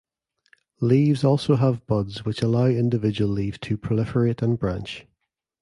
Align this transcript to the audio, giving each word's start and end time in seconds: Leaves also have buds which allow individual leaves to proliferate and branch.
Leaves 0.79 1.23
also 1.23 1.57
have 1.57 1.85
buds 1.85 2.25
which 2.25 2.41
allow 2.41 2.65
individual 2.65 3.29
leaves 3.31 3.59
to 3.59 3.77
proliferate 3.77 4.41
and 4.41 4.57
branch. 4.57 5.05